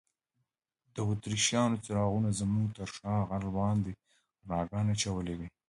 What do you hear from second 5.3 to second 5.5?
وې.